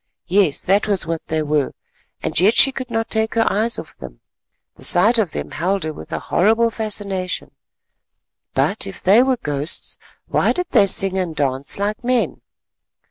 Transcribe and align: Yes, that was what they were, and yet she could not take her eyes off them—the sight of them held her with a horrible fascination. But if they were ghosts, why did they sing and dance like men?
Yes, 0.25 0.63
that 0.63 0.87
was 0.87 1.05
what 1.05 1.27
they 1.27 1.43
were, 1.43 1.73
and 2.23 2.39
yet 2.39 2.55
she 2.55 2.71
could 2.71 2.89
not 2.89 3.07
take 3.07 3.35
her 3.35 3.45
eyes 3.53 3.77
off 3.77 3.95
them—the 3.97 4.83
sight 4.83 5.19
of 5.19 5.31
them 5.31 5.51
held 5.51 5.83
her 5.83 5.93
with 5.93 6.11
a 6.11 6.17
horrible 6.17 6.71
fascination. 6.71 7.51
But 8.55 8.87
if 8.87 9.03
they 9.03 9.21
were 9.21 9.37
ghosts, 9.37 9.99
why 10.25 10.53
did 10.53 10.69
they 10.71 10.87
sing 10.87 11.19
and 11.19 11.35
dance 11.35 11.77
like 11.77 12.03
men? 12.03 12.41